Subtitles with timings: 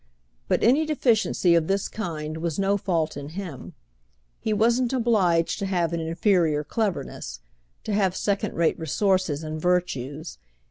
[0.47, 3.73] But any deficiency of this kind was no fault in him:
[4.39, 10.39] he wasn't obliged to have an inferior cleverness—to have second rate resources and virtues.